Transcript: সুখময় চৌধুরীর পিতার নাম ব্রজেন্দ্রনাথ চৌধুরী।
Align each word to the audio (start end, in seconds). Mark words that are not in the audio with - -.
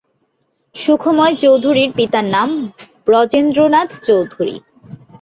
সুখময় 0.75 1.35
চৌধুরীর 1.35 1.89
পিতার 1.97 2.25
নাম 2.35 2.49
ব্রজেন্দ্রনাথ 3.07 3.89
চৌধুরী। 4.07 4.55